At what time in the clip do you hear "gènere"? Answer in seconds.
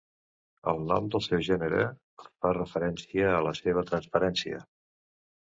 1.47-1.83